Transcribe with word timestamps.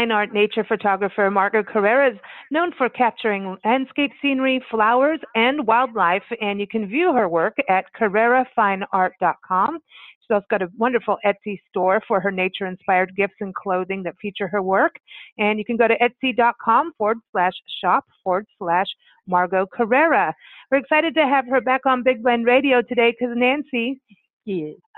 Fine 0.00 0.10
art 0.12 0.32
nature 0.32 0.64
photographer 0.64 1.30
Margot 1.30 1.62
Carrera 1.62 2.12
is 2.12 2.18
known 2.50 2.72
for 2.78 2.88
capturing 2.88 3.58
landscape 3.66 4.10
scenery, 4.22 4.64
flowers, 4.70 5.20
and 5.34 5.66
wildlife, 5.66 6.22
and 6.40 6.58
you 6.58 6.66
can 6.66 6.88
view 6.88 7.12
her 7.12 7.28
work 7.28 7.54
at 7.68 7.84
carrerafineart.com. 8.00 9.78
She's 10.20 10.30
also 10.34 10.46
got 10.50 10.62
a 10.62 10.68
wonderful 10.78 11.18
Etsy 11.26 11.58
store 11.68 12.00
for 12.08 12.18
her 12.18 12.30
nature 12.30 12.66
inspired 12.66 13.14
gifts 13.14 13.34
and 13.40 13.54
clothing 13.54 14.02
that 14.04 14.14
feature 14.22 14.48
her 14.48 14.62
work. 14.62 14.96
And 15.38 15.58
you 15.58 15.66
can 15.66 15.76
go 15.76 15.86
to 15.86 15.96
etsy.com 15.98 16.92
forward 16.96 17.18
slash 17.32 17.52
shop 17.82 18.06
forward 18.24 18.46
slash 18.58 18.86
Margot 19.26 19.66
Carrera. 19.66 20.34
We're 20.70 20.78
excited 20.78 21.14
to 21.16 21.26
have 21.26 21.46
her 21.48 21.60
back 21.60 21.84
on 21.84 22.02
Big 22.02 22.22
Blend 22.22 22.46
Radio 22.46 22.80
today 22.80 23.10
because 23.10 23.34
Nancy, 23.36 24.00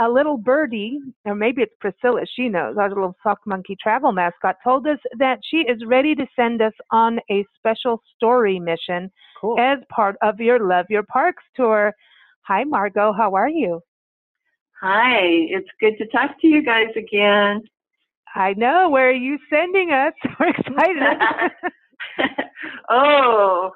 a 0.01 0.09
little 0.09 0.37
birdie, 0.37 0.99
or 1.25 1.35
maybe 1.35 1.63
it's 1.63 1.75
Priscilla, 1.81 2.23
she 2.37 2.49
knows, 2.49 2.77
our 2.79 2.89
little 2.89 3.15
sock 3.23 3.39
monkey 3.47 3.77
travel 3.83 4.13
mascot, 4.13 4.57
told 4.65 4.87
us 4.87 4.99
that 5.19 5.39
she 5.49 5.59
is 5.59 5.85
ready 5.87 6.15
to 6.15 6.27
send 6.35 6.63
us 6.63 6.73
on 6.91 7.19
a 7.31 7.45
special 7.57 8.01
story 8.17 8.59
mission 8.59 9.11
Cool. 9.41 9.59
as 9.59 9.79
part 9.91 10.17
of 10.23 10.41
your 10.41 10.67
Love 10.67 10.87
Your 10.89 11.03
Parks 11.05 11.45
tour. 11.57 11.93
Hi, 12.43 12.65
Margot. 12.65 13.13
How 13.13 13.35
are 13.35 13.49
you? 13.49 13.81
Hi, 14.81 15.21
it's 15.21 15.69
good 15.81 15.97
to 15.99 16.07
talk 16.09 16.41
to 16.41 16.47
you 16.47 16.63
guys 16.63 16.89
again. 16.97 17.63
I 18.35 18.55
know. 18.55 18.89
Where 18.91 19.11
are 19.11 19.13
you 19.13 19.39
sending 19.51 19.93
us? 19.93 20.13
We're 20.41 20.49
excited. 20.49 21.21
oh, 22.91 23.71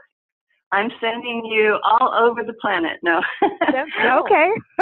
I'm 0.72 0.90
sending 1.00 1.44
you 1.44 1.78
all 1.84 2.12
over 2.12 2.42
the 2.42 2.54
planet. 2.60 2.98
No. 3.02 3.20
okay. 3.42 4.50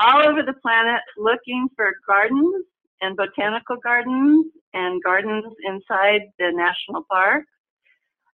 all 0.00 0.26
over 0.26 0.42
the 0.42 0.54
planet 0.60 1.00
looking 1.16 1.68
for 1.76 1.92
gardens 2.06 2.64
and 3.00 3.16
botanical 3.16 3.76
gardens 3.82 4.46
and 4.74 5.02
gardens 5.02 5.44
inside 5.64 6.22
the 6.38 6.50
national 6.52 7.04
park. 7.10 7.44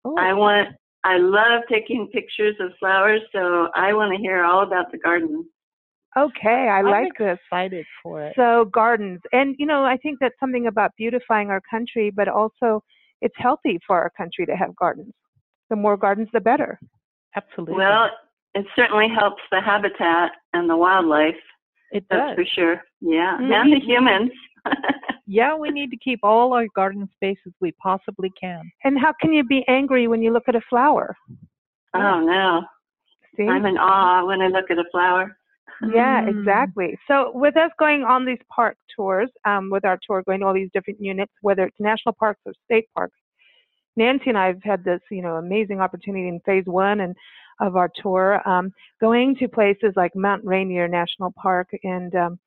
Oh. 0.05 0.17
I 0.19 0.33
want 0.33 0.69
I 1.05 1.19
love 1.19 1.63
taking 1.71 2.09
pictures 2.13 2.55
of 2.61 2.71
flowers, 2.79 3.21
so 3.33 3.69
I 3.75 3.93
want 3.93 4.17
to 4.17 4.23
hear 4.23 4.45
all 4.45 4.63
about 4.63 4.93
the 4.93 4.99
gardens. 4.99 5.47
Okay, 6.17 6.69
I 6.69 6.79
I'm 6.79 6.87
like 6.87 7.13
this. 7.19 7.39
excited 7.45 7.87
for 8.03 8.23
it. 8.23 8.35
So 8.37 8.67
gardens, 8.67 9.21
and 9.33 9.57
you 9.59 9.67
know, 9.67 9.85
I 9.85 9.97
think 9.97 10.19
that's 10.21 10.39
something 10.39 10.67
about 10.67 10.93
beautifying 10.97 11.51
our 11.51 11.63
country, 11.71 12.11
but 12.15 12.29
also 12.29 12.83
it's 13.21 13.35
healthy 13.37 13.79
for 13.87 13.99
our 14.01 14.11
country 14.11 14.47
to 14.47 14.57
have 14.57 14.77
gardens. 14.77 15.13
The 15.73 15.77
more 15.77 15.97
gardens, 15.97 16.29
the 16.35 16.41
better. 16.41 16.79
Absolutely. 17.35 17.77
Well, 17.77 18.11
it 18.55 18.67
certainly 18.77 19.09
helps 19.09 19.43
the 19.51 19.59
habitat 19.63 20.33
and 20.53 20.69
the 20.69 20.77
wildlife. 20.77 21.35
it 21.93 22.05
That's 22.11 22.29
does. 22.31 22.37
for 22.37 22.45
sure. 22.45 22.83
Yeah, 23.01 23.39
Mhm. 23.41 23.53
and 23.55 23.73
the 23.73 23.81
humans. 23.81 24.31
Yeah, 25.27 25.55
we 25.57 25.71
need 25.71 25.91
to 25.93 25.97
keep 25.97 26.21
all 26.23 26.53
our 26.53 26.67
garden 26.77 27.09
spaces 27.15 27.55
we 27.61 27.73
possibly 27.73 28.31
can. 28.39 28.71
And 28.85 28.99
how 28.99 29.15
can 29.19 29.33
you 29.33 29.45
be 29.45 29.67
angry 29.67 30.07
when 30.07 30.21
you 30.23 30.31
look 30.31 30.47
at 30.47 30.55
a 30.57 30.61
flower? 30.69 31.17
oh 31.95 32.21
no, 32.21 32.63
See? 33.37 33.49
I'm 33.49 33.65
in 33.65 33.79
awe 33.79 34.27
when 34.27 34.43
I 34.43 34.49
look 34.49 34.71
at 34.71 34.79
a 34.79 34.85
flower. 34.93 35.35
Yeah, 35.95 36.21
Mm. 36.23 36.29
exactly. 36.39 36.99
So 37.09 37.33
with 37.35 37.57
us 37.57 37.71
going 37.79 38.05
on 38.05 38.27
these 38.27 38.43
park 38.55 38.77
tours, 38.95 39.31
um, 39.47 39.71
with 39.71 39.87
our 39.87 39.99
tour 40.07 40.23
going 40.27 40.41
to 40.41 40.47
all 40.47 40.53
these 40.53 40.71
different 40.75 41.01
units, 41.01 41.33
whether 41.41 41.65
it's 41.65 41.81
national 41.81 42.15
parks 42.15 42.41
or 42.45 42.53
state 42.67 42.87
parks, 42.95 43.17
Nancy 43.97 44.25
and 44.29 44.39
I 44.39 44.47
have 44.47 44.63
had 44.63 44.85
this, 44.85 45.01
you 45.11 45.23
know, 45.23 45.37
amazing 45.37 45.81
opportunity 45.81 46.29
in 46.29 46.41
phase 46.41 46.65
one 46.67 47.01
and 47.01 47.15
of 47.61 47.77
our 47.77 47.91
tour, 48.03 48.47
um, 48.49 48.73
going 49.01 49.37
to 49.37 49.49
places 49.49 49.93
like 49.97 50.17
Mount 50.17 50.45
Rainier 50.45 50.89
National 50.89 51.33
Park 51.41 51.69
and 51.85 52.15
um, 52.15 52.39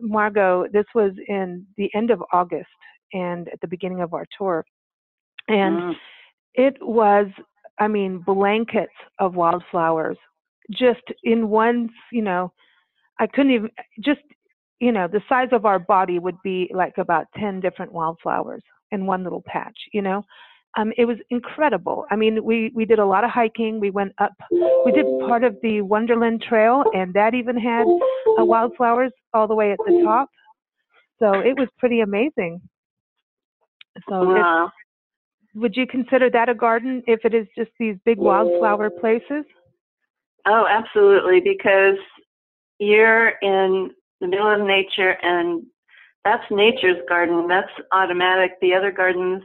Margot. 0.00 0.66
This 0.72 0.86
was 0.94 1.12
in 1.28 1.64
the 1.76 1.90
end 1.94 2.10
of 2.10 2.22
August 2.32 2.68
and 3.12 3.48
at 3.48 3.60
the 3.60 3.68
beginning 3.68 4.00
of 4.00 4.14
our 4.14 4.26
tour, 4.36 4.64
and 5.48 5.76
Mm. 5.78 5.96
it 6.54 6.76
was, 6.80 7.26
I 7.78 7.88
mean, 7.88 8.18
blankets 8.18 8.92
of 9.18 9.34
wildflowers 9.34 10.18
just 10.70 11.02
in 11.24 11.48
one, 11.48 11.90
you 12.12 12.22
know, 12.22 12.52
I 13.18 13.26
couldn't 13.26 13.52
even, 13.52 13.70
just, 14.00 14.20
you 14.78 14.92
know, 14.92 15.08
the 15.08 15.22
size 15.28 15.48
of 15.52 15.66
our 15.66 15.78
body 15.78 16.18
would 16.18 16.40
be 16.42 16.70
like 16.74 16.98
about 16.98 17.26
10 17.36 17.60
different 17.60 17.92
wildflowers 17.92 18.62
in 18.92 19.06
one 19.06 19.24
little 19.24 19.42
patch, 19.46 19.76
you 19.92 20.02
know. 20.02 20.24
Um, 20.76 20.92
it 20.96 21.04
was 21.04 21.16
incredible. 21.30 22.06
I 22.10 22.16
mean, 22.16 22.44
we, 22.44 22.70
we 22.74 22.84
did 22.84 23.00
a 23.00 23.04
lot 23.04 23.24
of 23.24 23.30
hiking. 23.30 23.80
We 23.80 23.90
went 23.90 24.12
up, 24.18 24.32
we 24.84 24.92
did 24.92 25.04
part 25.20 25.42
of 25.42 25.56
the 25.62 25.80
Wonderland 25.80 26.42
Trail, 26.48 26.84
and 26.94 27.12
that 27.14 27.34
even 27.34 27.56
had 27.56 27.86
uh, 28.38 28.44
wildflowers 28.44 29.12
all 29.34 29.48
the 29.48 29.54
way 29.54 29.72
at 29.72 29.78
the 29.78 30.00
top. 30.04 30.30
So 31.18 31.40
it 31.40 31.56
was 31.58 31.68
pretty 31.78 32.00
amazing. 32.00 32.60
So 34.08 34.20
Wow. 34.20 34.70
would 35.54 35.76
you 35.76 35.86
consider 35.86 36.30
that 36.30 36.48
a 36.48 36.54
garden 36.54 37.02
if 37.06 37.24
it 37.24 37.34
is 37.34 37.46
just 37.56 37.70
these 37.78 37.96
big 38.04 38.18
wildflower 38.18 38.90
places? 38.90 39.44
Oh, 40.46 40.66
absolutely, 40.68 41.40
because 41.40 41.96
you're 42.78 43.30
in 43.42 43.90
the 44.20 44.28
middle 44.28 44.48
of 44.48 44.60
nature 44.66 45.16
and 45.22 45.66
that's 46.24 46.44
nature's 46.50 46.98
garden. 47.08 47.48
That's 47.48 47.70
automatic. 47.92 48.52
The 48.60 48.74
other 48.74 48.92
gardens 48.92 49.42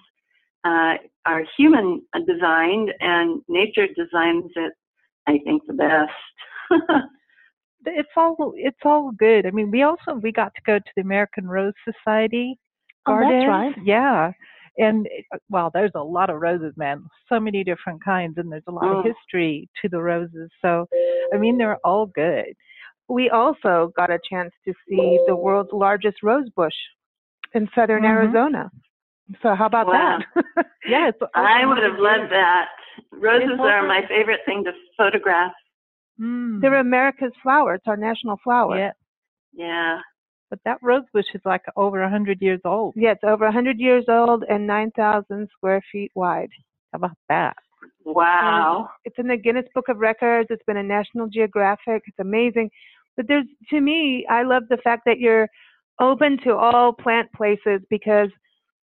uh, 0.65 0.95
are 1.25 1.43
human 1.57 2.01
designed 2.27 2.91
and 2.99 3.41
nature 3.47 3.87
designs 3.87 4.51
it, 4.55 4.73
I 5.27 5.39
think, 5.45 5.63
the 5.67 5.73
best. 5.73 6.11
It's 7.87 8.09
all 8.17 8.53
it's 8.55 8.79
all 8.83 9.11
good. 9.11 9.45
I 9.45 9.51
mean, 9.51 9.69
we 9.69 9.83
also 9.83 10.15
we 10.15 10.31
got 10.31 10.55
to 10.55 10.61
go 10.65 10.79
to 10.79 10.91
the 10.95 11.03
American 11.03 11.47
Rose 11.47 11.73
Society 11.87 12.57
Oh, 13.07 13.19
that's 13.19 13.47
right. 13.47 13.75
Yeah. 13.83 14.31
And 14.77 15.07
well, 15.49 15.69
there's 15.73 15.91
a 15.95 16.03
lot 16.03 16.29
of 16.29 16.41
roses, 16.41 16.73
man. 16.75 17.05
So 17.29 17.39
many 17.39 17.63
different 17.63 18.03
kinds, 18.03 18.37
and 18.37 18.51
there's 18.51 18.63
a 18.67 18.71
lot 18.71 18.85
Mm. 18.85 18.99
of 18.99 19.05
history 19.05 19.69
to 19.81 19.89
the 19.89 20.01
roses. 20.01 20.49
So, 20.61 20.87
I 21.33 21.37
mean, 21.37 21.57
they're 21.57 21.77
all 21.85 22.07
good. 22.07 22.53
We 23.07 23.29
also 23.29 23.93
got 23.95 24.09
a 24.09 24.19
chance 24.29 24.51
to 24.65 24.73
see 24.89 25.19
the 25.27 25.35
world's 25.35 25.71
largest 25.71 26.23
rose 26.23 26.49
bush 26.49 26.75
in 27.53 27.69
southern 27.75 28.03
Mhm. 28.03 28.07
Arizona. 28.07 28.71
So 29.41 29.55
how 29.55 29.65
about 29.65 29.87
Wow. 29.87 30.19
that? 30.55 30.65
Yeah, 30.87 31.07
it's 31.09 31.17
I 31.33 31.65
would 31.65 31.79
have 31.79 31.97
loved 31.97 32.31
that. 32.31 32.69
Roses 33.11 33.49
It's 33.53 33.59
are 33.59 33.85
my 33.87 34.05
favorite 34.07 34.41
thing 34.45 34.63
to 34.65 34.71
photograph. 34.97 35.51
Mm. 36.19 36.61
They're 36.61 36.75
America's 36.79 37.33
flower. 37.41 37.73
It's 37.75 37.87
our 37.87 37.97
national 37.97 38.37
flower. 38.43 38.77
Yeah, 38.77 38.91
Yeah. 39.53 39.99
but 40.49 40.59
that 40.63 40.77
rose 40.81 41.03
bush 41.11 41.25
is 41.33 41.41
like 41.43 41.63
over 41.75 42.03
a 42.03 42.09
hundred 42.09 42.41
years 42.41 42.61
old. 42.63 42.93
Yeah, 42.95 43.11
it's 43.11 43.23
over 43.23 43.45
100 43.45 43.79
years 43.79 44.05
old 44.07 44.43
and 44.47 44.65
9,000 44.67 45.49
square 45.49 45.81
feet 45.91 46.11
wide. 46.15 46.51
How 46.93 46.97
about 46.97 47.17
that? 47.29 47.57
Wow. 48.05 48.89
It's 49.03 49.17
in 49.17 49.27
the 49.27 49.35
Guinness 49.37 49.65
Book 49.73 49.89
of 49.89 49.97
Records. 49.97 50.47
It's 50.51 50.63
been 50.65 50.77
in 50.77 50.87
National 50.87 51.27
Geographic. 51.27 52.03
It's 52.05 52.19
amazing. 52.19 52.69
But 53.17 53.27
there's, 53.27 53.47
to 53.71 53.81
me, 53.81 54.25
I 54.29 54.43
love 54.43 54.63
the 54.69 54.77
fact 54.77 55.03
that 55.05 55.19
you're 55.19 55.49
open 55.99 56.37
to 56.43 56.53
all 56.55 56.93
plant 56.93 57.31
places 57.33 57.81
because, 57.89 58.29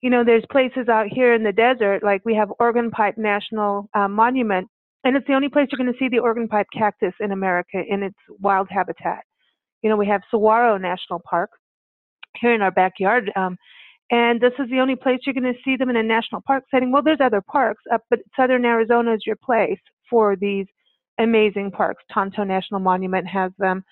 you 0.03 0.11
know, 0.11 0.25
there's 0.25 0.45
places 0.51 0.89
out 0.89 1.07
here 1.11 1.35
in 1.35 1.43
the 1.43 1.53
desert, 1.53 2.03
like 2.03 2.23
we 2.25 2.35
have 2.35 2.53
Organ 2.59 2.91
Pipe 2.91 3.17
National 3.17 3.89
uh, 3.95 4.09
Monument, 4.09 4.69
and 5.05 5.17
it's 5.17 5.27
the 5.27 5.35
only 5.35 5.49
place 5.49 5.69
you're 5.71 5.85
going 5.85 5.93
to 5.93 5.99
see 5.99 6.09
the 6.09 6.19
Organ 6.19 6.49
Pipe 6.49 6.67
cactus 6.77 7.15
in 7.21 7.33
America 7.33 7.83
in 7.89 8.03
its 8.03 8.17
wild 8.41 8.69
habitat. 8.71 9.23
You 9.83 9.91
know, 9.91 9.97
we 9.97 10.07
have 10.07 10.23
Saguaro 10.31 10.79
National 10.79 11.21
Park 11.25 11.51
here 12.41 12.55
in 12.55 12.63
our 12.63 12.71
backyard. 12.71 13.31
Um, 13.37 13.57
and 14.11 14.41
this 14.41 14.53
is 14.59 14.71
the 14.71 14.79
only 14.79 14.97
place 14.97 15.21
you're 15.25 15.35
going 15.35 15.53
to 15.53 15.59
see 15.65 15.77
them 15.77 15.91
in 15.91 15.97
a 15.97 16.03
national 16.03 16.41
park 16.47 16.65
setting. 16.71 16.93
Well, 16.93 17.03
there's 17.03 17.21
other 17.21 17.41
parks, 17.41 17.83
uh, 17.93 17.99
but 18.09 18.21
Southern 18.37 18.65
Arizona 18.65 19.15
is 19.15 19.23
your 19.27 19.37
place 19.37 19.81
for 20.09 20.37
these 20.37 20.67
amazing 21.19 21.73
parks. 21.73 22.05
Tonto 22.13 22.45
National 22.45 22.81
Monument 22.81 23.27
has 23.27 23.53
them. 23.59 23.83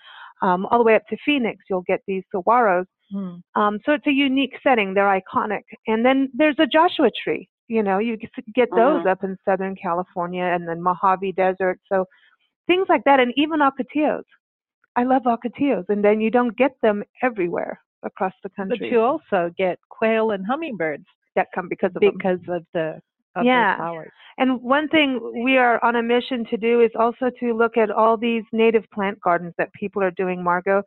Um, 0.43 0.67
all 0.67 0.79
the 0.79 0.85
way 0.85 0.95
up 0.95 1.07
to 1.09 1.17
Phoenix, 1.25 1.65
you'll 1.69 1.83
get 1.83 2.01
these 2.07 2.23
saguaros. 2.35 2.85
Hmm. 3.15 3.37
Um, 3.55 3.79
so 3.87 3.93
it's 3.93 4.07
a 4.09 4.13
unique 4.13 4.55
setting. 4.63 4.93
They're 4.93 5.21
iconic. 5.21 5.63
And 5.87 6.05
then 6.05 6.31
there's 6.35 6.59
a 6.59 6.67
Joshua 6.67 7.11
tree. 7.23 7.49
You 7.69 7.83
know, 7.83 7.99
you 7.99 8.19
get 8.55 8.69
those 8.75 9.03
Mhm. 9.03 9.07
up 9.07 9.23
in 9.23 9.39
Southern 9.45 9.77
California 9.77 10.43
and 10.43 10.67
then 10.69 10.83
Mojave 10.83 11.33
Desert. 11.33 11.79
So 11.91 12.07
things 12.67 12.89
like 12.89 13.05
that, 13.05 13.21
and 13.21 13.33
even 13.37 13.61
ocotillos. 13.61 14.25
I 14.97 15.05
love 15.05 15.23
ocotillos, 15.23 15.89
and 15.89 16.05
then 16.05 16.21
you 16.21 16.31
don't 16.31 16.57
get 16.57 16.73
them 16.83 17.05
everywhere 17.23 17.81
across 18.03 18.33
the 18.43 18.51
country. 18.51 18.79
But 18.79 18.91
you 18.91 19.01
also 19.01 19.51
get 19.57 19.79
quail 19.89 20.33
and 20.33 20.45
hummingbirds 20.45 21.07
that 21.37 21.49
come 21.55 21.69
because 21.69 21.95
of 21.95 22.03
them. 22.03 22.17
because 22.17 22.49
of 22.49 22.67
the 22.73 23.01
of 23.37 23.45
Yeah. 23.45 23.77
flowers. 23.77 24.13
And 24.39 24.63
one 24.63 24.89
thing 24.89 25.43
we 25.43 25.57
are 25.57 25.83
on 25.85 25.97
a 25.97 26.03
mission 26.03 26.45
to 26.47 26.57
do 26.57 26.81
is 26.81 26.95
also 26.95 27.31
to 27.31 27.53
look 27.53 27.77
at 27.77 27.91
all 27.91 28.17
these 28.17 28.45
native 28.53 28.89
plant 28.91 29.19
gardens 29.21 29.55
that 29.59 29.73
people 29.73 30.03
are 30.03 30.13
doing, 30.13 30.43
Margot. 30.43 30.83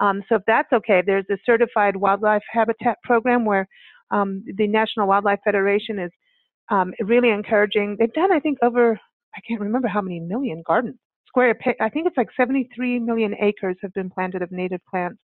Um, 0.00 0.22
so 0.28 0.36
if 0.36 0.42
that's 0.46 0.72
okay, 0.72 1.02
there's 1.04 1.24
a 1.30 1.38
certified 1.44 1.96
wildlife 1.96 2.42
habitat 2.50 2.98
program 3.02 3.44
where 3.44 3.66
um, 4.10 4.44
the 4.56 4.66
National 4.66 5.08
Wildlife 5.08 5.40
Federation 5.44 5.98
is 5.98 6.10
um, 6.70 6.92
really 7.00 7.30
encouraging. 7.30 7.96
They've 7.98 8.12
done, 8.12 8.32
I 8.32 8.40
think, 8.40 8.58
over 8.62 8.98
I 9.36 9.40
can't 9.46 9.60
remember 9.60 9.88
how 9.88 10.00
many 10.00 10.18
million 10.18 10.62
gardens 10.66 10.96
square. 11.28 11.56
I 11.80 11.88
think 11.90 12.06
it's 12.06 12.16
like 12.16 12.28
73 12.36 12.98
million 13.00 13.34
acres 13.40 13.76
have 13.82 13.92
been 13.92 14.10
planted 14.10 14.42
of 14.42 14.50
native 14.50 14.80
plants 14.88 15.18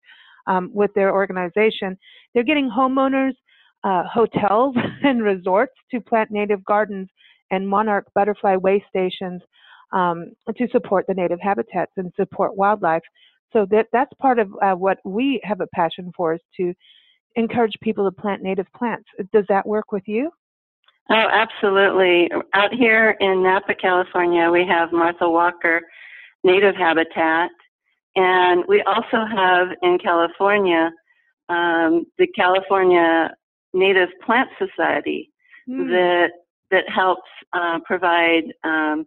um, 0.48 0.70
with 0.74 0.92
their 0.94 1.14
organization. 1.14 1.98
They're 2.34 2.44
getting 2.44 2.70
homeowners, 2.70 3.34
uh, 3.84 4.04
hotels, 4.12 4.76
and 5.04 5.24
resorts 5.24 5.74
to 5.92 6.02
plant 6.02 6.32
native 6.32 6.64
gardens 6.66 7.08
and 7.52 7.68
monarch 7.68 8.06
butterfly 8.14 8.56
way 8.58 8.84
stations 8.90 9.42
um, 9.94 10.32
to 10.58 10.68
support 10.72 11.06
the 11.08 11.14
native 11.14 11.40
habitats 11.42 11.92
and 11.98 12.12
support 12.16 12.56
wildlife. 12.56 13.04
So 13.54 13.66
that 13.72 13.88
that's 13.92 14.12
part 14.20 14.40
of 14.40 14.50
uh, 14.62 14.74
what 14.74 15.00
we 15.04 15.42
have 15.44 15.62
a 15.62 15.68
passion 15.74 16.12
for 16.16 16.34
is 16.34 16.42
to 16.58 16.74
encourage 17.36 17.74
people 17.82 18.10
to 18.10 18.22
plant 18.22 18.42
native 18.42 18.68
plants. 18.76 19.06
Does 19.34 19.46
that 19.50 19.66
work 19.66 19.92
with 19.92 20.04
you? 20.08 20.32
Oh, 21.10 21.28
absolutely. 21.32 22.30
Out 22.54 22.74
here 22.74 23.18
in 23.20 23.44
Napa, 23.44 23.76
California, 23.76 24.50
we 24.50 24.66
have 24.66 24.92
Martha 24.92 25.30
Walker 25.30 25.82
Native 26.44 26.76
Habitat, 26.76 27.50
and 28.16 28.64
we 28.68 28.82
also 28.84 29.26
have 29.26 29.68
in 29.82 29.98
California 29.98 30.92
um, 31.50 32.06
the 32.18 32.28
California 32.36 33.32
Native 33.74 34.10
Plant 34.26 34.50
Society 34.58 35.32
Hmm. 35.68 35.90
that 35.90 36.32
that 36.72 36.90
helps 36.90 37.30
uh, 37.54 37.80
provide 37.86 38.44
um, 38.64 39.06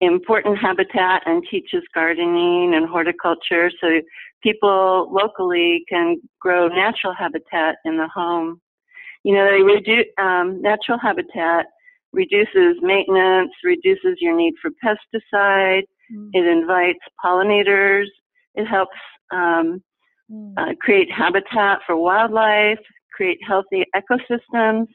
important 0.00 0.58
habitat 0.58 1.22
and 1.26 1.42
teaches 1.50 1.82
gardening 1.94 2.74
and 2.74 2.88
horticulture, 2.88 3.70
so 3.80 4.00
people 4.42 5.08
locally 5.10 5.84
can 5.88 6.20
grow 6.40 6.68
natural 6.68 7.14
habitat 7.14 7.76
in 7.84 7.96
the 7.96 8.08
home. 8.08 8.60
You 9.24 9.34
know, 9.34 9.50
they 9.50 9.62
reduce 9.62 10.06
um, 10.18 10.60
natural 10.62 10.98
habitat 10.98 11.66
reduces 12.12 12.76
maintenance, 12.80 13.50
reduces 13.64 14.16
your 14.20 14.36
need 14.36 14.54
for 14.62 14.70
pesticide. 14.84 15.82
Mm. 16.12 16.30
It 16.32 16.46
invites 16.46 17.00
pollinators. 17.24 18.06
It 18.54 18.66
helps 18.66 18.96
um, 19.32 19.82
Mm. 20.30 20.54
uh, 20.56 20.74
create 20.80 21.08
habitat 21.10 21.78
for 21.86 21.96
wildlife, 21.96 22.80
create 23.12 23.38
healthy 23.46 23.84
ecosystems, 23.94 24.88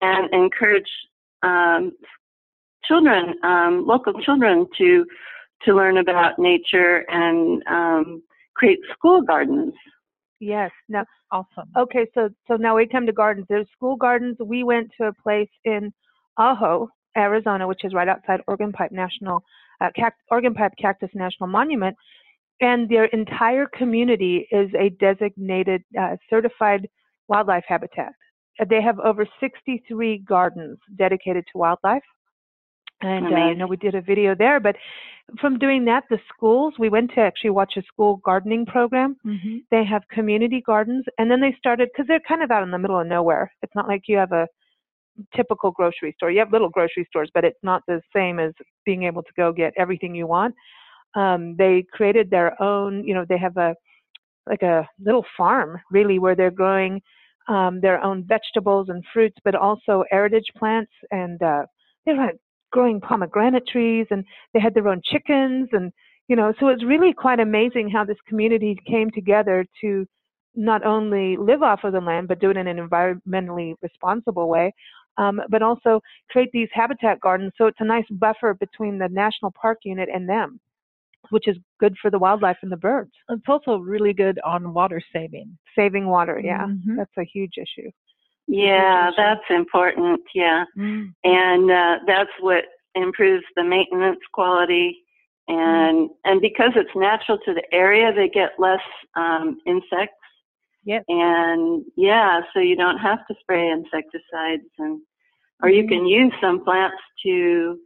and 0.00 0.28
encourage 0.34 0.90
um, 1.44 1.92
children, 2.86 3.34
um, 3.42 3.84
local 3.86 4.12
children, 4.22 4.66
to 4.78 5.04
to 5.64 5.74
learn 5.74 5.98
about 5.98 6.38
nature 6.38 7.04
and 7.08 7.62
um, 7.68 8.22
create 8.54 8.80
school 8.92 9.22
gardens. 9.22 9.72
Yes. 10.40 10.72
Now, 10.88 11.04
awesome. 11.30 11.70
okay. 11.76 12.06
So 12.14 12.30
so 12.48 12.56
now 12.56 12.76
we 12.76 12.86
come 12.86 13.06
to 13.06 13.12
gardens. 13.12 13.46
There's 13.48 13.68
school 13.72 13.96
gardens. 13.96 14.36
We 14.40 14.64
went 14.64 14.90
to 15.00 15.08
a 15.08 15.12
place 15.12 15.50
in 15.64 15.92
Ajo, 16.38 16.88
Arizona, 17.16 17.66
which 17.68 17.84
is 17.84 17.94
right 17.94 18.08
outside 18.08 18.40
Organ 18.48 18.72
Pipe 18.72 18.92
National, 18.92 19.42
uh, 19.80 19.90
Cact- 19.94 20.22
Organ 20.30 20.54
Pipe 20.54 20.72
Cactus 20.80 21.10
National 21.14 21.48
Monument, 21.48 21.96
and 22.60 22.88
their 22.88 23.04
entire 23.06 23.66
community 23.66 24.48
is 24.50 24.70
a 24.78 24.90
designated 25.00 25.82
uh, 26.00 26.16
certified 26.28 26.88
wildlife 27.28 27.64
habitat. 27.66 28.12
They 28.68 28.82
have 28.82 28.98
over 29.00 29.26
63 29.40 30.18
gardens 30.18 30.78
dedicated 30.96 31.44
to 31.52 31.58
wildlife. 31.58 32.02
And 33.02 33.26
uh, 33.26 33.36
I 33.36 33.54
know 33.54 33.66
we 33.66 33.76
did 33.76 33.94
a 33.94 34.00
video 34.00 34.34
there, 34.34 34.60
but 34.60 34.76
from 35.40 35.58
doing 35.58 35.84
that, 35.86 36.04
the 36.10 36.18
schools, 36.34 36.74
we 36.78 36.88
went 36.88 37.10
to 37.14 37.20
actually 37.20 37.50
watch 37.50 37.74
a 37.76 37.82
school 37.82 38.16
gardening 38.24 38.66
program. 38.66 39.16
Mm-hmm. 39.26 39.58
They 39.70 39.84
have 39.84 40.02
community 40.10 40.62
gardens, 40.64 41.04
and 41.18 41.30
then 41.30 41.40
they 41.40 41.54
started 41.58 41.88
because 41.92 42.06
they're 42.06 42.20
kind 42.26 42.42
of 42.42 42.50
out 42.50 42.62
in 42.62 42.70
the 42.70 42.78
middle 42.78 42.98
of 42.98 43.06
nowhere. 43.06 43.52
It's 43.62 43.74
not 43.74 43.88
like 43.88 44.02
you 44.06 44.16
have 44.16 44.32
a 44.32 44.46
typical 45.34 45.70
grocery 45.70 46.14
store. 46.16 46.30
You 46.30 46.40
have 46.40 46.52
little 46.52 46.70
grocery 46.70 47.06
stores, 47.08 47.30
but 47.34 47.44
it's 47.44 47.58
not 47.62 47.82
the 47.86 48.00
same 48.14 48.38
as 48.38 48.52
being 48.84 49.04
able 49.04 49.22
to 49.22 49.32
go 49.36 49.52
get 49.52 49.72
everything 49.76 50.14
you 50.14 50.26
want. 50.26 50.54
Um, 51.14 51.56
they 51.56 51.84
created 51.92 52.30
their 52.30 52.60
own, 52.62 53.04
you 53.04 53.14
know, 53.14 53.24
they 53.28 53.38
have 53.38 53.56
a 53.56 53.74
like 54.48 54.62
a 54.62 54.88
little 54.98 55.24
farm 55.36 55.80
really 55.92 56.18
where 56.18 56.34
they're 56.34 56.50
growing 56.50 57.00
um, 57.48 57.80
their 57.80 58.02
own 58.02 58.24
vegetables 58.26 58.88
and 58.88 59.04
fruits, 59.12 59.36
but 59.44 59.54
also 59.54 60.04
heritage 60.10 60.46
plants, 60.56 60.90
and 61.10 61.40
uh, 61.42 61.62
they're 62.04 62.16
like 62.16 62.36
growing 62.72 63.00
pomegranate 63.00 63.66
trees, 63.66 64.06
and 64.10 64.24
they 64.52 64.60
had 64.60 64.74
their 64.74 64.88
own 64.88 65.00
chickens, 65.04 65.68
and 65.72 65.92
you 66.28 66.36
know, 66.36 66.52
so 66.58 66.68
it's 66.68 66.84
really 66.84 67.12
quite 67.12 67.40
amazing 67.40 67.90
how 67.90 68.04
this 68.04 68.16
community 68.26 68.76
came 68.86 69.10
together 69.10 69.66
to 69.80 70.06
not 70.54 70.84
only 70.84 71.36
live 71.36 71.62
off 71.62 71.84
of 71.84 71.92
the 71.92 72.00
land, 72.00 72.28
but 72.28 72.38
do 72.40 72.50
it 72.50 72.56
in 72.56 72.66
an 72.66 72.76
environmentally 72.78 73.74
responsible 73.82 74.48
way, 74.48 74.72
um, 75.18 75.40
but 75.48 75.62
also 75.62 76.00
create 76.30 76.50
these 76.52 76.68
habitat 76.72 77.20
gardens. 77.20 77.52
So 77.56 77.66
it's 77.66 77.80
a 77.80 77.84
nice 77.84 78.04
buffer 78.10 78.54
between 78.54 78.98
the 78.98 79.08
national 79.08 79.52
park 79.60 79.78
unit 79.84 80.08
and 80.12 80.28
them, 80.28 80.60
which 81.30 81.48
is 81.48 81.56
good 81.80 81.94
for 82.00 82.10
the 82.10 82.18
wildlife 82.18 82.58
and 82.62 82.70
the 82.70 82.76
birds. 82.76 83.12
It's 83.30 83.48
also 83.48 83.78
really 83.78 84.12
good 84.12 84.38
on 84.44 84.74
water 84.74 85.00
saving. 85.12 85.56
Saving 85.74 86.06
water, 86.06 86.40
yeah, 86.42 86.66
Mhm. 86.66 86.96
that's 86.96 87.16
a 87.18 87.24
huge 87.24 87.54
issue. 87.58 87.90
Yeah, 88.46 89.10
that's 89.16 89.44
important. 89.50 90.20
Yeah. 90.34 90.64
Mm. 90.78 91.14
and 91.24 91.70
uh, 91.70 91.98
that's 92.06 92.30
what 92.40 92.64
improves 92.94 93.44
the 93.56 93.64
maintenance 93.64 94.20
quality 94.32 95.02
and 95.48 96.10
and 96.24 96.40
because 96.40 96.70
it's 96.76 96.94
natural 96.94 97.38
to 97.38 97.54
the 97.54 97.62
area 97.72 98.12
they 98.12 98.28
get 98.28 98.52
less 98.58 98.80
um, 99.16 99.58
insects 99.66 100.16
Yep. 100.84 101.04
and 101.08 101.84
yeah 101.96 102.40
so 102.52 102.60
you 102.60 102.74
don't 102.74 102.98
have 102.98 103.24
to 103.28 103.34
spray 103.40 103.70
insecticides 103.70 104.68
and 104.78 105.00
or 105.62 105.70
you 105.70 105.86
can 105.86 106.06
use 106.06 106.32
some 106.40 106.64
plants 106.64 106.96
to 107.24 107.78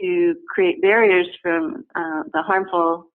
to 0.00 0.34
create 0.48 0.80
barriers 0.80 1.28
from 1.42 1.84
uh, 1.94 2.22
the 2.32 2.40
harmful 2.42 3.08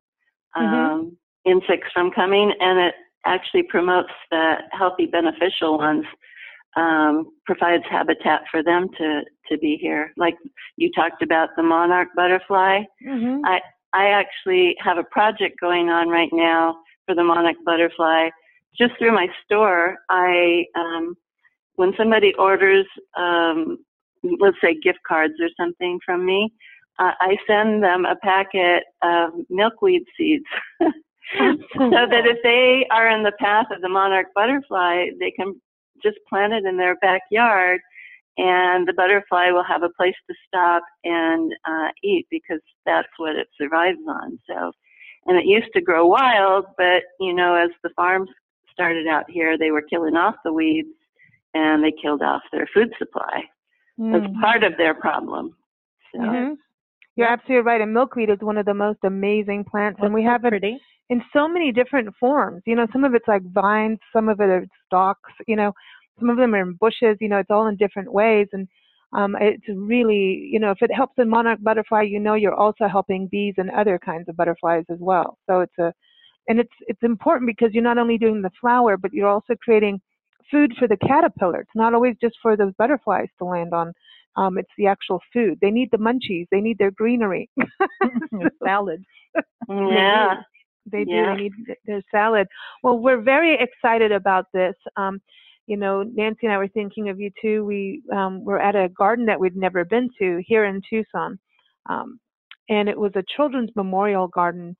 um, 0.55 1.17
insects 1.45 1.89
from 1.93 2.11
coming 2.11 2.53
and 2.59 2.79
it 2.79 2.95
actually 3.25 3.63
promotes 3.63 4.13
the 4.29 4.57
healthy 4.71 5.07
beneficial 5.07 5.77
ones 5.79 6.05
um, 6.77 7.31
provides 7.45 7.83
habitat 7.89 8.43
for 8.49 8.63
them 8.63 8.87
to 8.97 9.23
to 9.49 9.57
be 9.57 9.77
here. 9.81 10.13
Like 10.15 10.35
you 10.77 10.91
talked 10.91 11.21
about 11.21 11.49
the 11.57 11.63
monarch 11.63 12.09
butterfly. 12.15 12.83
Mm-hmm. 13.05 13.43
I 13.93 14.09
actually 14.09 14.75
have 14.79 14.97
a 14.97 15.03
project 15.03 15.59
going 15.59 15.89
on 15.89 16.09
right 16.09 16.29
now 16.31 16.77
for 17.05 17.15
the 17.15 17.23
monarch 17.23 17.55
butterfly. 17.65 18.29
Just 18.77 18.93
through 18.99 19.13
my 19.13 19.27
store, 19.43 19.97
I 20.09 20.65
um, 20.75 21.15
when 21.75 21.93
somebody 21.97 22.33
orders, 22.37 22.85
um, 23.17 23.77
let's 24.39 24.57
say 24.61 24.75
gift 24.83 24.99
cards 25.07 25.33
or 25.39 25.49
something 25.59 25.99
from 26.05 26.25
me, 26.25 26.51
uh, 26.99 27.11
I 27.19 27.37
send 27.47 27.83
them 27.83 28.05
a 28.05 28.15
packet 28.17 28.83
of 29.01 29.31
milkweed 29.49 30.03
seeds. 30.17 30.45
so 30.79 31.89
that 32.09 32.25
if 32.25 32.37
they 32.43 32.87
are 32.91 33.09
in 33.09 33.23
the 33.23 33.33
path 33.39 33.67
of 33.71 33.81
the 33.81 33.89
monarch 33.89 34.27
butterfly, 34.35 35.07
they 35.19 35.31
can 35.31 35.59
just 36.01 36.17
plant 36.29 36.53
it 36.53 36.65
in 36.65 36.77
their 36.77 36.95
backyard 36.97 37.81
and 38.37 38.87
the 38.87 38.93
butterfly 38.93 39.49
will 39.49 39.63
have 39.63 39.83
a 39.83 39.89
place 39.89 40.15
to 40.29 40.35
stop 40.47 40.83
and 41.03 41.53
uh, 41.65 41.89
eat 42.03 42.27
because 42.29 42.59
that's 42.85 43.07
what 43.17 43.35
it 43.35 43.47
survives 43.59 43.99
on. 44.07 44.39
So, 44.47 44.71
and 45.25 45.37
it 45.37 45.45
used 45.45 45.73
to 45.73 45.81
grow 45.81 46.05
wild, 46.05 46.65
but 46.77 47.03
you 47.19 47.33
know, 47.33 47.55
as 47.55 47.71
the 47.83 47.89
farms 47.95 48.29
started 48.71 49.07
out 49.07 49.29
here, 49.29 49.57
they 49.57 49.71
were 49.71 49.81
killing 49.81 50.15
off 50.15 50.35
the 50.45 50.53
weeds 50.53 50.87
and 51.53 51.83
they 51.83 51.91
killed 51.91 52.21
off 52.21 52.43
their 52.51 52.67
food 52.73 52.93
supply. 52.97 53.43
That's 53.97 54.27
Mm. 54.27 54.39
part 54.41 54.63
of 54.63 54.77
their 54.77 54.93
problem. 54.93 55.55
So, 56.11 56.19
Mhm. 56.19 56.57
You're 57.17 57.27
absolutely 57.29 57.65
right. 57.65 57.81
And 57.81 57.93
milkweed 57.93 58.31
is 58.31 58.39
one 58.41 58.57
of 58.57 58.65
the 58.67 58.75
most 58.75 58.99
amazing 59.03 59.65
plants, 59.65 60.01
and 60.03 60.13
we 60.13 60.23
so 60.23 60.29
have 60.29 60.45
it 60.45 60.55
pretty. 60.59 60.79
in 61.09 61.23
so 61.33 61.49
many 61.49 61.73
different 61.73 62.15
forms. 62.19 62.63
You 62.67 62.75
know, 62.77 62.87
some 62.93 63.05
of 63.05 63.15
it's 63.15 63.27
like 63.27 63.43
vines, 63.53 63.99
some 64.13 64.29
of 64.29 64.41
it 64.41 64.49
are 64.49 64.67
stalks. 64.87 65.31
You 65.47 65.57
know, 65.57 65.73
some 66.19 66.29
of 66.31 66.37
them 66.37 66.55
are 66.55 66.61
in 66.61 66.75
bushes. 66.79 67.17
You 67.21 67.29
know, 67.29 67.39
it's 67.39 67.51
all 67.51 67.67
in 67.67 67.77
different 67.77 68.13
ways, 68.13 68.47
and 68.53 68.67
um, 69.13 69.35
it's 69.41 69.65
really, 69.69 70.49
you 70.51 70.59
know, 70.59 70.71
if 70.71 70.81
it 70.83 70.93
helps 70.95 71.15
the 71.17 71.25
monarch 71.25 71.59
butterfly, 71.63 72.03
you 72.03 72.19
know, 72.21 72.35
you're 72.35 72.55
also 72.55 72.87
helping 72.87 73.27
bees 73.27 73.55
and 73.57 73.71
other 73.71 73.99
kinds 73.99 74.29
of 74.29 74.37
butterflies 74.37 74.85
as 74.91 74.99
well. 75.01 75.39
So 75.49 75.61
it's 75.61 75.77
a 75.79 75.93
and 76.47 76.59
it's 76.59 76.73
it's 76.87 77.03
important 77.03 77.47
because 77.47 77.73
you're 77.73 77.83
not 77.83 77.99
only 77.99 78.17
doing 78.19 78.41
the 78.43 78.51
flower, 78.61 78.97
but 78.97 79.13
you're 79.13 79.29
also 79.29 79.55
creating 79.63 80.01
food 80.51 80.73
for 80.79 80.87
the 80.87 80.97
caterpillar. 80.97 81.61
It's 81.61 81.75
not 81.75 81.93
always 81.93 82.15
just 82.21 82.37
for 82.41 82.57
those 82.57 82.73
butterflies 82.77 83.29
to 83.39 83.45
land 83.45 83.73
on. 83.73 83.93
Um, 84.37 84.57
it's 84.57 84.69
the 84.77 84.87
actual 84.87 85.19
food. 85.33 85.57
They 85.61 85.71
need 85.71 85.89
the 85.91 85.97
munchies. 85.97 86.45
They 86.51 86.61
need 86.61 86.77
their 86.77 86.91
greenery. 86.91 87.49
salad. 88.63 89.03
Yeah. 89.67 90.35
They 90.91 91.03
do. 91.03 91.11
Yeah. 91.11 91.35
They 91.35 91.43
need 91.43 91.53
their 91.85 92.01
salad. 92.11 92.47
Well, 92.83 92.99
we're 92.99 93.21
very 93.21 93.57
excited 93.59 94.11
about 94.11 94.45
this. 94.53 94.75
Um, 94.95 95.19
you 95.67 95.75
know, 95.75 96.03
Nancy 96.03 96.41
and 96.43 96.53
I 96.53 96.57
were 96.57 96.69
thinking 96.69 97.09
of 97.09 97.19
you 97.19 97.29
too. 97.41 97.65
We 97.65 98.01
um, 98.13 98.43
were 98.45 98.59
at 98.59 98.75
a 98.75 98.89
garden 98.89 99.25
that 99.25 99.39
we'd 99.39 99.57
never 99.57 99.83
been 99.83 100.09
to 100.19 100.41
here 100.45 100.63
in 100.63 100.81
Tucson, 100.89 101.37
um, 101.89 102.19
and 102.69 102.87
it 102.87 102.97
was 102.97 103.11
a 103.15 103.23
children's 103.35 103.71
memorial 103.75 104.29
garden. 104.29 104.77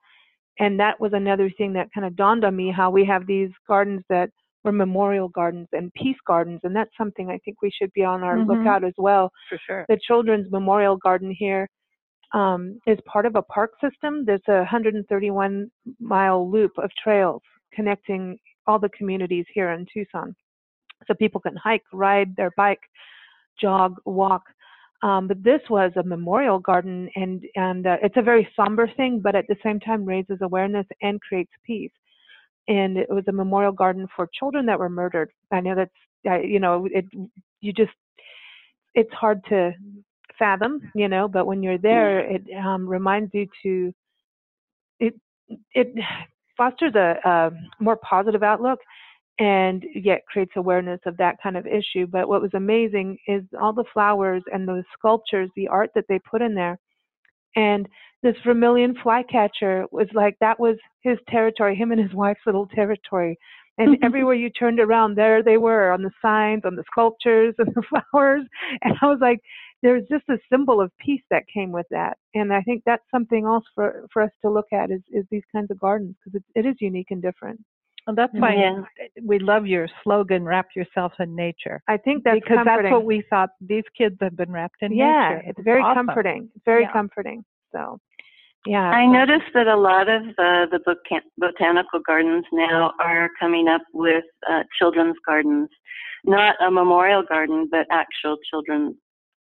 And 0.60 0.80
that 0.80 0.98
was 0.98 1.12
another 1.12 1.50
thing 1.56 1.74
that 1.74 1.88
kind 1.94 2.06
of 2.06 2.16
dawned 2.16 2.44
on 2.44 2.56
me 2.56 2.72
how 2.74 2.90
we 2.90 3.04
have 3.04 3.26
these 3.26 3.50
gardens 3.68 4.02
that 4.08 4.30
were 4.64 4.72
memorial 4.72 5.28
gardens 5.28 5.68
and 5.72 5.92
peace 5.94 6.16
gardens, 6.26 6.60
and 6.64 6.74
that's 6.74 6.96
something 6.96 7.30
I 7.30 7.38
think 7.38 7.62
we 7.62 7.70
should 7.70 7.92
be 7.92 8.04
on 8.04 8.22
our 8.22 8.36
Mhm. 8.36 8.48
lookout 8.48 8.84
as 8.84 8.94
well 8.98 9.32
For 9.48 9.58
sure. 9.58 9.86
the 9.88 9.96
Children's 9.98 10.50
Memorial 10.50 10.96
Garden 10.96 11.30
here 11.30 11.68
um, 12.32 12.78
is 12.86 12.98
part 13.06 13.24
of 13.24 13.36
a 13.36 13.42
park 13.42 13.72
system. 13.80 14.24
There's 14.24 14.46
a 14.48 14.58
131 14.58 15.70
mile 15.98 16.48
loop 16.50 16.76
of 16.76 16.90
trails 17.02 17.42
connecting 17.72 18.38
all 18.66 18.78
the 18.78 18.90
communities 18.90 19.46
here 19.54 19.70
in 19.70 19.86
Tucson. 19.86 20.34
So 21.06 21.14
people 21.14 21.40
can 21.40 21.56
hike, 21.56 21.84
ride 21.92 22.36
their 22.36 22.50
bike, 22.56 22.82
jog, 23.58 23.96
walk. 24.04 24.42
Um, 25.02 25.28
but 25.28 25.42
this 25.42 25.62
was 25.70 25.92
a 25.96 26.02
memorial 26.02 26.58
garden, 26.58 27.08
and 27.14 27.44
and 27.54 27.86
uh, 27.86 27.98
it's 28.02 28.16
a 28.16 28.22
very 28.22 28.48
somber 28.56 28.88
thing, 28.96 29.20
but 29.20 29.36
at 29.36 29.46
the 29.46 29.56
same 29.62 29.78
time 29.78 30.04
raises 30.04 30.38
awareness 30.42 30.86
and 31.02 31.20
creates 31.20 31.52
peace. 31.64 31.92
And 32.68 32.98
it 32.98 33.08
was 33.10 33.24
a 33.28 33.32
memorial 33.32 33.72
garden 33.72 34.06
for 34.14 34.28
children 34.38 34.66
that 34.66 34.78
were 34.78 34.90
murdered. 34.90 35.30
I 35.50 35.60
know 35.60 35.74
that's 35.74 35.90
you 36.44 36.60
know 36.60 36.86
it 36.90 37.06
you 37.60 37.72
just 37.72 37.92
it's 38.94 39.12
hard 39.12 39.42
to 39.48 39.72
fathom, 40.38 40.80
you 40.94 41.08
know, 41.08 41.28
but 41.28 41.46
when 41.46 41.62
you're 41.62 41.78
there, 41.78 42.20
it 42.20 42.42
um, 42.64 42.86
reminds 42.88 43.32
you 43.34 43.46
to 43.62 43.92
it 45.00 45.14
it 45.72 45.88
fosters 46.56 46.94
a, 46.94 47.16
a 47.24 47.50
more 47.80 47.96
positive 47.96 48.42
outlook 48.42 48.80
and 49.38 49.84
yet 49.94 50.22
creates 50.26 50.52
awareness 50.56 51.00
of 51.06 51.16
that 51.16 51.36
kind 51.42 51.56
of 51.56 51.66
issue. 51.66 52.06
But 52.06 52.28
what 52.28 52.42
was 52.42 52.50
amazing 52.54 53.18
is 53.28 53.42
all 53.60 53.72
the 53.72 53.84
flowers 53.92 54.42
and 54.52 54.66
those 54.66 54.84
sculptures, 54.98 55.48
the 55.54 55.68
art 55.68 55.90
that 55.94 56.04
they 56.08 56.18
put 56.18 56.42
in 56.42 56.54
there. 56.54 56.78
And 57.56 57.88
this 58.22 58.34
vermilion 58.44 58.96
flycatcher 59.02 59.86
was 59.90 60.08
like 60.12 60.36
that 60.40 60.58
was 60.58 60.76
his 61.02 61.18
territory, 61.28 61.76
him 61.76 61.92
and 61.92 62.00
his 62.00 62.14
wife's 62.14 62.40
little 62.46 62.66
territory. 62.66 63.38
And 63.78 63.96
everywhere 64.02 64.34
you 64.34 64.50
turned 64.50 64.80
around, 64.80 65.16
there 65.16 65.42
they 65.42 65.56
were 65.56 65.92
on 65.92 66.02
the 66.02 66.10
signs, 66.20 66.62
on 66.64 66.76
the 66.76 66.84
sculptures, 66.90 67.54
and 67.58 67.68
the 67.74 67.82
flowers. 67.82 68.44
And 68.82 68.94
I 69.00 69.06
was 69.06 69.18
like, 69.20 69.38
there's 69.82 70.02
just 70.10 70.28
a 70.28 70.38
symbol 70.50 70.80
of 70.80 70.90
peace 70.98 71.22
that 71.30 71.44
came 71.52 71.70
with 71.70 71.86
that. 71.90 72.18
And 72.34 72.52
I 72.52 72.62
think 72.62 72.82
that's 72.84 73.04
something 73.12 73.44
else 73.44 73.64
for 73.74 74.06
for 74.12 74.22
us 74.22 74.32
to 74.42 74.50
look 74.50 74.66
at 74.72 74.90
is 74.90 75.02
is 75.10 75.24
these 75.30 75.44
kinds 75.54 75.70
of 75.70 75.78
gardens 75.78 76.16
because 76.24 76.40
it, 76.40 76.60
it 76.60 76.68
is 76.68 76.76
unique 76.80 77.10
and 77.10 77.22
different. 77.22 77.60
And 78.08 78.16
that's 78.16 78.32
why 78.32 78.54
Yeah. 78.54 78.82
we 79.22 79.38
love 79.38 79.66
your 79.66 79.86
slogan, 80.02 80.44
"Wrap 80.46 80.74
yourself 80.74 81.12
in 81.20 81.36
nature," 81.36 81.82
I 81.88 81.98
think 81.98 82.24
that's 82.24 82.36
because 82.40 82.56
comforting. 82.56 82.84
that's 82.84 82.92
what 82.92 83.04
we 83.04 83.20
thought. 83.30 83.50
These 83.60 83.84
kids 83.96 84.16
have 84.22 84.34
been 84.34 84.50
wrapped 84.50 84.82
in 84.82 84.92
yeah, 84.92 85.34
nature. 85.34 85.42
it's 85.50 85.60
very 85.60 85.82
awesome. 85.82 86.06
comforting. 86.06 86.50
It's 86.56 86.64
very 86.64 86.84
Yeah. 86.84 86.92
comforting. 86.92 87.44
So, 87.70 88.00
yeah. 88.64 88.90
I 88.90 89.04
noticed 89.04 89.52
that 89.52 89.66
a 89.66 89.76
lot 89.76 90.08
of 90.08 90.22
uh, 90.38 90.64
the 90.72 90.80
bocan- 90.86 91.28
botanical 91.36 92.00
gardens 92.00 92.46
now 92.50 92.94
are 92.98 93.28
coming 93.38 93.68
up 93.68 93.82
with 93.92 94.24
uh, 94.48 94.64
children's 94.78 95.18
gardens, 95.26 95.68
not 96.24 96.56
a 96.60 96.70
memorial 96.70 97.22
garden, 97.22 97.68
but 97.70 97.86
actual 97.90 98.38
children's 98.50 98.96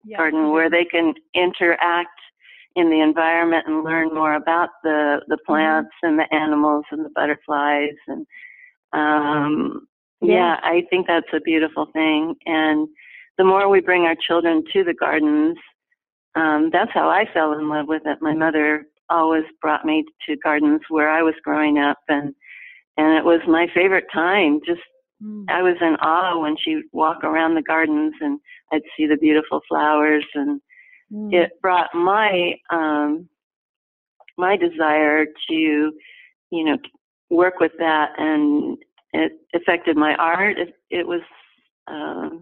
Yeah. 0.06 0.18
garden 0.18 0.52
where 0.52 0.70
they 0.70 0.86
can 0.86 1.16
interact 1.34 2.20
in 2.75 2.89
the 2.89 3.01
environment 3.01 3.65
and 3.68 3.84
learn 3.84 4.13
more 4.13 4.34
about 4.34 4.70
the 4.84 5.22
the 5.27 5.38
plants 5.46 5.92
and 6.01 6.18
the 6.20 6.34
animals 6.34 6.86
and 6.92 7.06
the 7.06 7.10
butterflies 7.15 7.96
and 8.08 8.25
um 8.94 9.88
Yeah. 10.22 10.36
yeah 10.36 10.56
i 10.63 10.84
think 10.89 11.08
that's 11.08 11.34
a 11.34 11.39
beautiful 11.42 11.88
thing 11.94 12.36
and 12.46 12.88
the 13.38 13.44
more 13.44 13.68
we 13.70 13.82
bring 13.82 14.03
our 14.03 14.15
children 14.15 14.63
to 14.74 14.84
the 14.84 14.94
gardens 14.94 15.58
um 16.36 16.70
that's 16.72 16.92
how 16.94 17.10
i 17.10 17.25
fell 17.34 17.53
in 17.53 17.70
love 17.70 17.88
with 17.88 18.03
it 18.06 18.18
my 18.22 18.34
mother 18.34 18.86
always 19.10 19.44
brought 19.62 19.86
me 19.86 20.06
to 20.27 20.36
gardens 20.38 20.82
where 20.89 21.10
i 21.10 21.22
was 21.22 21.36
growing 21.44 21.77
up 21.77 22.00
and 22.10 22.34
and 22.98 23.18
it 23.18 23.25
was 23.25 23.42
my 23.48 23.68
favorite 23.74 24.06
time 24.12 24.60
just 24.65 24.82
Mm. 25.24 25.46
I 25.50 25.62
was 25.62 25.75
in 25.80 25.96
awe 26.01 26.38
when 26.42 26.58
she'd 26.58 26.84
walk 26.92 27.24
around 27.24 27.56
the 27.56 27.62
gardens 27.62 28.13
and 28.20 28.39
I'd 28.72 28.82
see 28.98 29.06
the 29.08 29.15
beautiful 29.18 29.62
flowers 29.70 30.25
and 30.36 30.60
Mm. 31.13 31.34
it 31.34 31.51
brought 31.62 31.93
my 31.93 32.55
um 32.72 33.29
my 34.38 34.58
desire 34.58 35.25
to 35.25 35.53
you 35.53 36.63
know 36.63 36.77
work 37.29 37.60
with 37.60 37.72
that 37.77 38.10
and 38.17 38.77
it 39.12 39.34
affected 39.53 39.96
my 39.96 40.15
art 40.15 40.58
it, 40.58 40.74
it 40.89 41.08
was 41.08 41.22
um 41.88 42.39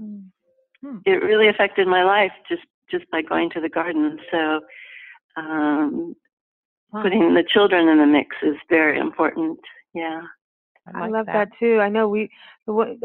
Mm. 0.84 0.94
Hmm. 0.94 0.98
it 1.06 1.22
really 1.24 1.48
affected 1.48 1.88
my 1.88 2.04
life 2.04 2.32
just 2.50 2.64
just 2.90 3.06
by 3.12 3.22
going 3.22 3.50
to 3.52 3.62
the 3.62 3.70
garden 3.70 4.18
so 4.32 4.62
um 5.38 6.16
Wow. 6.92 7.04
putting 7.04 7.34
the 7.36 7.44
children 7.44 7.88
in 7.88 8.00
the 8.00 8.06
mix 8.06 8.36
is 8.42 8.56
very 8.70 9.00
important 9.00 9.60
yeah 9.94 10.22
I 10.94 11.02
like 11.02 11.12
love 11.12 11.26
that. 11.28 11.50
too. 11.60 11.80
I 11.80 11.90
know 11.90 12.08
we, 12.08 12.30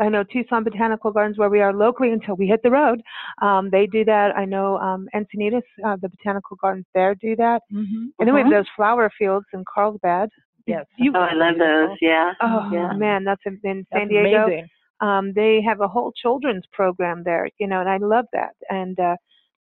I 0.00 0.08
know 0.08 0.22
Tucson 0.24 0.64
Botanical 0.64 1.10
Gardens 1.10 1.38
where 1.38 1.50
we 1.50 1.60
are 1.60 1.72
locally 1.72 2.10
until 2.10 2.34
we 2.36 2.46
hit 2.46 2.62
the 2.62 2.70
road. 2.70 3.02
Um, 3.42 3.68
they 3.70 3.86
do 3.86 4.04
that. 4.06 4.36
I 4.36 4.44
know 4.44 4.78
um, 4.78 5.08
Encinitas, 5.14 5.62
uh, 5.84 5.96
the 6.00 6.08
botanical 6.08 6.56
gardens 6.60 6.86
there, 6.94 7.14
do 7.16 7.36
that. 7.36 7.62
Mm-hmm. 7.72 8.06
And 8.18 8.26
then 8.26 8.34
we 8.34 8.40
have 8.40 8.48
Mhm. 8.48 8.52
those 8.58 8.68
flower 8.74 9.10
fields 9.18 9.46
in 9.52 9.64
Carlsbad. 9.72 10.30
Yes. 10.66 10.84
You, 10.96 11.12
oh 11.14 11.20
i 11.20 11.32
love 11.32 11.58
those 11.58 11.96
yeah 12.00 12.32
oh 12.40 12.68
yeah 12.72 12.92
man, 12.92 13.22
that's 13.22 13.40
in, 13.46 13.60
in 13.62 13.86
That's 13.92 14.00
San 14.00 14.08
Diego. 14.08 14.46
amazing. 14.46 14.68
Um, 15.00 15.32
they 15.34 15.60
have 15.62 15.80
a 15.80 15.86
whole 15.86 16.10
children's 16.12 16.64
program 16.72 17.22
there, 17.22 17.48
you 17.58 17.68
know, 17.68 17.80
and 17.80 17.88
I 17.88 17.98
love 17.98 18.24
that. 18.32 18.54
And 18.68 18.98
uh, 18.98 19.14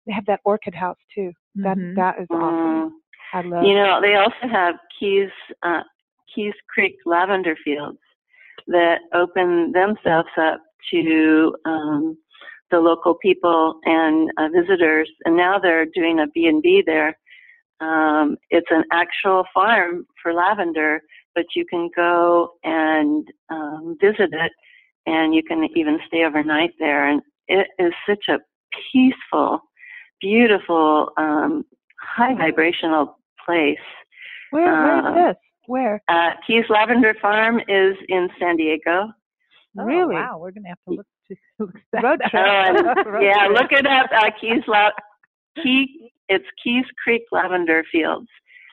they 0.07 0.13
have 0.13 0.25
that 0.27 0.41
orchid 0.45 0.75
house 0.75 0.97
too. 1.15 1.33
That 1.57 1.77
Mhm. 1.77 1.95
that 1.97 2.21
is 2.21 2.27
awesome. 2.31 2.91
Mm. 2.91 2.91
I 3.35 3.41
love. 3.43 3.65
You 3.65 3.75
know, 3.75 4.01
they 4.01 4.15
also 4.15 4.49
have 4.51 4.77
Keys 4.99 5.29
uh, 5.63 5.83
Keys 6.35 6.55
Creek 6.73 6.97
lavender 7.05 7.57
fields 7.63 7.99
that 8.67 9.01
open 9.13 9.73
themselves 9.73 10.29
up 10.39 10.61
to 10.91 11.55
um, 11.65 12.17
the 12.71 12.79
local 12.79 13.15
people 13.15 13.81
and 13.85 14.31
uh, 14.39 14.49
visitors. 14.49 15.11
And 15.25 15.37
now 15.37 15.59
they're 15.59 15.87
doing 15.87 16.21
a 16.21 16.27
B 16.35 16.47
and 16.47 16.63
B 16.63 16.83
there. 16.85 17.19
Um, 17.81 18.37
it's 18.51 18.71
an 18.71 18.85
actual 18.93 19.45
farm 19.53 20.07
for 20.23 20.33
lavender, 20.33 21.03
but 21.35 21.45
you 21.55 21.65
can 21.67 21.91
go 21.95 22.53
and 22.63 23.27
um, 23.51 23.97
visit 24.01 24.31
it, 24.33 24.53
and 25.07 25.35
you 25.35 25.43
can 25.43 25.69
even 25.77 25.99
stay 26.07 26.25
overnight 26.25 26.71
there. 26.79 27.09
And 27.09 27.21
it 27.49 27.67
is 27.79 27.93
such 28.09 28.27
a 28.29 28.39
peaceful, 28.93 29.61
beautiful, 30.21 31.11
um, 31.17 31.65
high 32.01 32.35
vibrational 32.35 33.19
place. 33.45 33.77
where 34.51 34.65
where 34.65 34.97
uh, 34.97 35.11
is 35.11 35.15
this? 35.15 35.37
Where? 35.67 36.03
Uh, 36.09 36.31
Keys 36.47 36.65
Lavender 36.69 37.15
Farm 37.21 37.61
is 37.69 37.97
in 38.09 38.29
San 38.39 38.57
Diego. 38.57 39.11
Oh, 39.79 39.85
really? 39.85 40.15
Wow, 40.15 40.39
we're 40.39 40.51
gonna 40.53 40.69
have 40.69 40.79
to 40.89 40.95
look 40.95 41.07
to 41.29 41.37
look 41.59 41.75
that 41.93 42.03
Road 42.05 42.21
up. 42.23 42.31
trip. 42.31 42.45
Oh, 42.47 43.11
and- 43.15 43.23
yeah, 43.23 43.47
look 43.51 43.73
it 43.73 43.87
up. 43.87 44.09
Uh, 44.17 44.31
Keys 44.41 44.63
La- 44.69 44.91
Key, 45.63 46.11
it's 46.29 46.45
Keys 46.63 46.85
Creek 47.03 47.23
Lavender 47.33 47.83
Fields. 47.91 48.29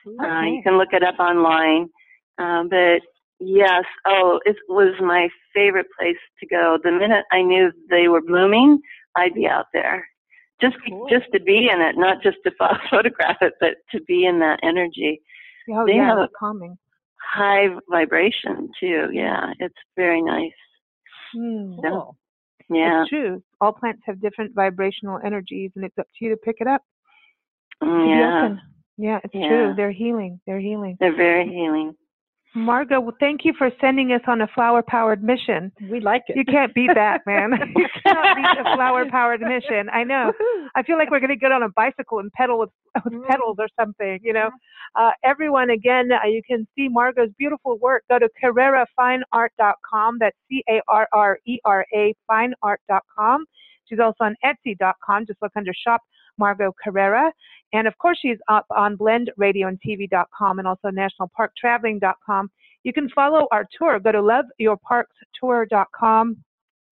Uh, 0.06 0.42
you 0.42 0.60
can 0.64 0.78
look 0.78 0.92
it 0.92 1.02
up 1.04 1.18
online. 1.20 1.88
Um, 2.38 2.68
but 2.68 3.00
yes, 3.40 3.84
oh, 4.04 4.40
it 4.44 4.56
was 4.68 4.94
my 5.00 5.28
favorite 5.54 5.86
place 5.98 6.16
to 6.40 6.46
go. 6.46 6.78
The 6.82 6.90
minute 6.90 7.24
I 7.30 7.42
knew 7.42 7.70
they 7.88 8.08
were 8.08 8.20
blooming, 8.22 8.80
I'd 9.16 9.34
be 9.34 9.46
out 9.46 9.66
there. 9.72 10.06
Just, 10.60 10.76
Cool. 10.88 11.08
just 11.08 11.26
to 11.34 11.40
be 11.40 11.68
in 11.72 11.80
it, 11.80 11.96
not 11.96 12.22
just 12.22 12.38
to 12.46 12.52
photograph 12.90 13.36
it, 13.42 13.54
but 13.60 13.74
to 13.92 14.00
be 14.02 14.24
in 14.26 14.38
that 14.40 14.58
energy. 14.62 15.20
Oh 15.70 15.86
they 15.86 15.94
yeah, 15.94 16.06
have 16.08 16.18
a- 16.18 16.28
calming. 16.38 16.76
High 17.30 17.68
vibration 17.90 18.70
too. 18.78 19.08
Yeah, 19.12 19.52
it's 19.58 19.74
very 19.96 20.20
nice. 20.22 20.52
Hmm. 21.34 21.76
Cool. 21.80 22.16
Yeah. 22.68 23.02
It's 23.02 23.10
true. 23.10 23.42
All 23.60 23.72
plants 23.72 24.02
have 24.06 24.20
different 24.20 24.54
vibrational 24.54 25.18
energies, 25.24 25.70
and 25.76 25.84
it's 25.84 25.96
up 25.98 26.06
to 26.18 26.24
you 26.24 26.30
to 26.30 26.36
pick 26.36 26.56
it 26.60 26.66
up. 26.66 26.82
Mm, 27.82 28.08
Yeah. 28.08 28.56
Yeah, 28.98 29.20
it's 29.24 29.34
Yeah. 29.34 29.48
true. 29.48 29.74
They're 29.74 29.90
healing. 29.90 30.40
They're 30.46 30.60
healing. 30.60 30.96
They're 31.00 31.12
very 31.16 31.48
healing. 31.48 31.94
Margot, 32.54 33.00
well, 33.00 33.16
thank 33.18 33.44
you 33.44 33.52
for 33.56 33.70
sending 33.80 34.12
us 34.12 34.20
on 34.26 34.42
a 34.42 34.46
flower 34.54 34.82
powered 34.86 35.22
mission. 35.22 35.72
We 35.90 36.00
like 36.00 36.22
it. 36.28 36.36
You 36.36 36.44
can't 36.44 36.74
beat 36.74 36.90
that, 36.94 37.22
man. 37.26 37.50
you 37.74 37.86
can't 38.04 38.36
beat 38.36 38.60
a 38.60 38.74
flower 38.76 39.06
powered 39.10 39.40
mission. 39.40 39.88
I 39.90 40.04
know. 40.04 40.32
I 40.74 40.82
feel 40.82 40.98
like 40.98 41.10
we're 41.10 41.20
going 41.20 41.30
to 41.30 41.36
get 41.36 41.50
on 41.52 41.62
a 41.62 41.70
bicycle 41.70 42.18
and 42.18 42.30
pedal 42.32 42.58
with, 42.58 42.68
with 43.04 43.14
Mm. 43.14 43.26
pedals 43.26 43.56
or 43.58 43.68
something, 43.80 44.18
you 44.22 44.34
know. 44.34 44.50
Uh, 44.94 45.12
everyone, 45.24 45.70
again, 45.70 46.10
uh, 46.12 46.26
you 46.28 46.42
can 46.46 46.66
see 46.76 46.88
Margot's 46.88 47.32
beautiful 47.38 47.78
work. 47.78 48.04
Go 48.10 48.18
to 48.18 48.28
carrerafineart.com. 48.42 50.18
That's 50.20 50.36
C 50.50 50.62
A 50.68 50.80
R 50.88 51.08
R 51.12 51.38
E 51.46 51.58
R 51.64 51.86
A 51.94 52.14
fineart.com. 52.30 53.44
She's 53.88 53.98
also 53.98 54.24
on 54.24 54.36
Etsy.com. 54.44 55.26
Just 55.26 55.40
look 55.42 55.52
under 55.56 55.72
Shop 55.74 56.00
Margot 56.42 56.74
Carrera. 56.82 57.32
And 57.72 57.86
of 57.86 57.96
course, 57.98 58.18
she's 58.20 58.38
up 58.48 58.66
on 58.70 58.96
blendradioandtv.com 58.96 60.58
and 60.58 60.66
also 60.66 60.88
nationalparktraveling.com. 60.88 62.50
You 62.82 62.92
can 62.92 63.08
follow 63.10 63.46
our 63.52 63.64
tour. 63.78 64.00
Go 64.00 64.10
to 64.12 64.22
loveyourparkstour.com 64.32 66.36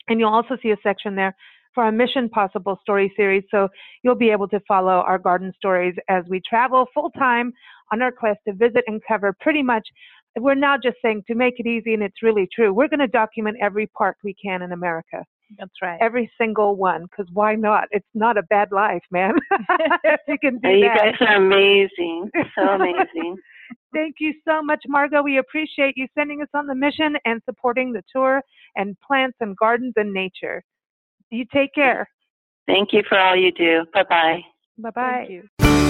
and 0.09 0.21
you'll 0.21 0.33
also 0.33 0.57
see 0.62 0.71
a 0.71 0.76
section 0.83 1.16
there 1.16 1.35
for 1.75 1.85
our 1.85 1.92
Mission 1.92 2.28
Possible 2.28 2.78
story 2.83 3.12
series. 3.16 3.45
So 3.50 3.69
you'll 4.02 4.23
be 4.26 4.30
able 4.30 4.49
to 4.49 4.61
follow 4.69 5.02
our 5.11 5.19
garden 5.19 5.52
stories 5.57 5.95
as 6.09 6.25
we 6.28 6.40
travel 6.49 6.87
full 6.95 7.11
time 7.11 7.52
on 7.92 8.02
our 8.02 8.12
quest 8.12 8.38
to 8.47 8.54
visit 8.54 8.85
and 8.87 9.00
cover 9.07 9.35
pretty 9.40 9.62
much. 9.62 9.87
We're 10.38 10.54
now 10.54 10.76
just 10.80 10.97
saying 11.02 11.25
to 11.26 11.35
make 11.35 11.54
it 11.59 11.66
easy, 11.66 11.95
and 11.95 12.04
it's 12.04 12.23
really 12.23 12.49
true. 12.54 12.73
We're 12.73 12.88
going 12.88 13.00
to 13.00 13.09
document 13.09 13.57
every 13.61 13.88
park 13.88 14.16
we 14.23 14.35
can 14.35 14.62
in 14.62 14.71
America 14.71 15.25
That's 15.59 15.83
right. 15.83 15.99
every 16.00 16.30
single 16.38 16.76
one 16.76 17.02
because 17.02 17.26
why 17.33 17.54
not 17.54 17.88
it's 17.90 18.07
not 18.14 18.37
a 18.38 18.42
bad 18.45 18.71
life 18.73 19.02
man 19.11 19.35
you 20.28 20.38
can 20.38 20.59
do 20.59 20.69
you 20.69 20.80
that 20.80 20.97
guys 20.97 21.14
are 21.21 21.37
amazing. 21.37 22.30
So 22.54 22.62
amazing. 22.62 23.37
thank 23.95 24.16
you 24.21 24.33
so 24.47 24.62
much 24.62 24.83
margot 24.87 25.23
we 25.23 25.38
appreciate 25.38 25.95
you 25.97 26.07
sending 26.14 26.40
us 26.42 26.49
on 26.54 26.66
the 26.66 26.75
mission 26.75 27.16
and 27.25 27.42
supporting 27.45 27.92
the 27.92 28.02
tour 28.14 28.42
and 28.76 28.97
plants 29.00 29.37
and 29.40 29.57
gardens 29.57 29.95
and 29.97 30.12
nature 30.12 30.62
you 31.30 31.45
take 31.52 31.75
care 31.75 32.09
Thank 32.71 32.92
you 32.92 33.02
for 33.09 33.19
all 33.19 33.37
you 33.37 33.50
do. 33.50 33.85
Bye 33.92 34.04
bye. 34.09 34.40
bye 34.78 34.90
bye 35.59 35.89